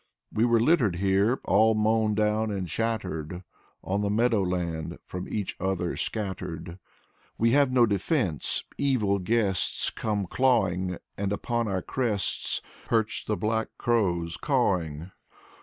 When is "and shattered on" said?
2.49-4.01